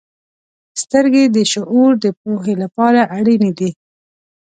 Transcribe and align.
•سترګې 0.81 1.23
د 1.35 1.37
شعور 1.51 1.91
د 2.03 2.05
پوهې 2.21 2.53
لپاره 2.63 3.01
اړینې 3.17 3.51
دي. 3.59 3.71